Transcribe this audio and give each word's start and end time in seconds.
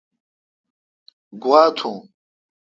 گوا 1.41 1.61
تھون 1.77 1.97